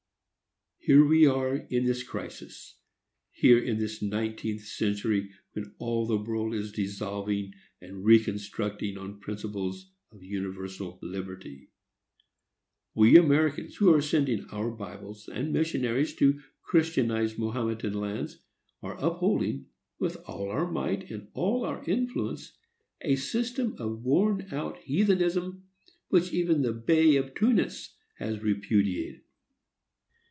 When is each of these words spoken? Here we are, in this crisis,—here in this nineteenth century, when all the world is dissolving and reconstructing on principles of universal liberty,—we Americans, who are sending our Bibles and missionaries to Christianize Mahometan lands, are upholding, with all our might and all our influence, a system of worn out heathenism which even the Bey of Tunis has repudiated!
Here 0.83 1.05
we 1.05 1.27
are, 1.27 1.57
in 1.69 1.85
this 1.85 2.01
crisis,—here 2.01 3.59
in 3.59 3.77
this 3.77 4.01
nineteenth 4.01 4.63
century, 4.63 5.29
when 5.53 5.75
all 5.77 6.07
the 6.07 6.17
world 6.17 6.55
is 6.55 6.71
dissolving 6.71 7.53
and 7.79 8.03
reconstructing 8.03 8.97
on 8.97 9.19
principles 9.19 9.91
of 10.11 10.23
universal 10.23 10.97
liberty,—we 11.03 13.15
Americans, 13.15 13.75
who 13.75 13.93
are 13.93 14.01
sending 14.01 14.45
our 14.45 14.71
Bibles 14.71 15.27
and 15.29 15.53
missionaries 15.53 16.15
to 16.15 16.41
Christianize 16.63 17.37
Mahometan 17.37 17.93
lands, 17.93 18.39
are 18.81 18.97
upholding, 18.97 19.67
with 19.99 20.15
all 20.25 20.49
our 20.49 20.65
might 20.69 21.11
and 21.11 21.27
all 21.35 21.63
our 21.63 21.83
influence, 21.87 22.57
a 23.01 23.17
system 23.17 23.75
of 23.77 24.01
worn 24.03 24.47
out 24.51 24.79
heathenism 24.79 25.63
which 26.09 26.33
even 26.33 26.63
the 26.63 26.73
Bey 26.73 27.17
of 27.17 27.35
Tunis 27.35 27.93
has 28.17 28.41
repudiated! 28.41 29.21